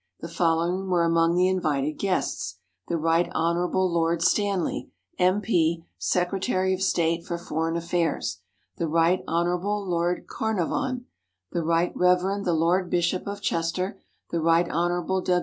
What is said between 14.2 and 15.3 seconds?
the Rt. Hon.